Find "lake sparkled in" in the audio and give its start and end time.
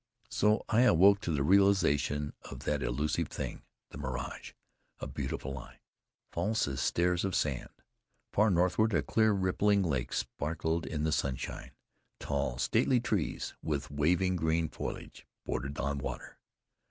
9.83-11.03